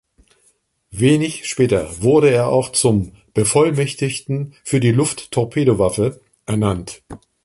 [0.89, 7.03] Wenig später wurde er auch zum „Bevollmächtigten für die Luft-Torpedowaffe“ ernannt.